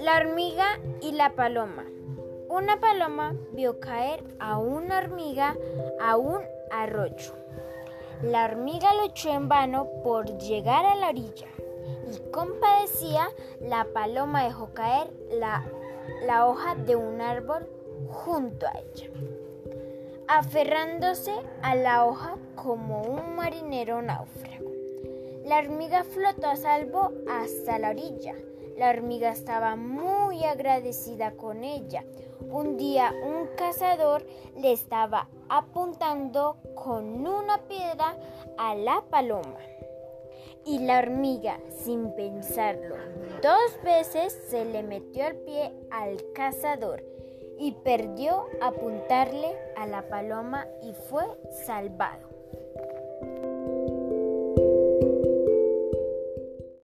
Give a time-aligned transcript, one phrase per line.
[0.00, 1.84] La hormiga y la paloma.
[2.48, 5.56] Una paloma vio caer a una hormiga
[6.00, 6.40] a un
[6.70, 7.34] arroyo.
[8.22, 11.48] La hormiga luchó en vano por llegar a la orilla
[12.12, 13.28] y compadecía,
[13.60, 15.64] la paloma dejó caer la,
[16.26, 17.68] la hoja de un árbol
[18.08, 19.08] junto a ella,
[20.28, 21.32] aferrándose
[21.62, 24.70] a la hoja como un marinero náufrago.
[25.44, 28.34] La hormiga flotó a salvo hasta la orilla
[28.76, 32.04] la hormiga estaba muy agradecida con ella.
[32.40, 38.16] Un día un cazador le estaba apuntando con una piedra
[38.58, 39.58] a la paloma.
[40.66, 42.96] Y la hormiga, sin pensarlo,
[43.42, 47.04] dos veces se le metió el pie al cazador
[47.58, 51.24] y perdió apuntarle a la paloma y fue
[51.66, 52.28] salvado.